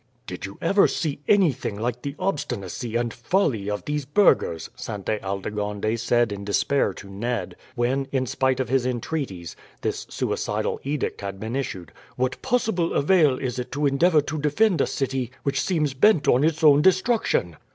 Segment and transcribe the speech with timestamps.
[0.25, 5.95] "Did you ever see anything like the obstinacy and folly of these burghers?" Sainte Aldegonde
[5.95, 11.39] said in despair to Ned, when, in spite of his entreaties, this suicidal edict had
[11.39, 11.91] been issued.
[12.15, 16.43] "What possible avail is it to endeavour to defend a city which seems bent on
[16.43, 17.57] its own destruction?"